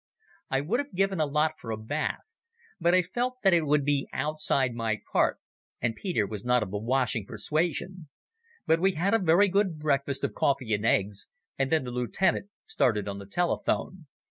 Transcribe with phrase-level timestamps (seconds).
[0.49, 2.23] I would have given a lot for a bath,
[2.79, 5.37] but I felt that it would be outside my part,
[5.79, 8.09] and Peter was not of the washing persuasion.
[8.65, 12.49] But we had a very good breakfast of coffee and eggs, and then the lieutenant
[12.65, 14.07] started on the telephone.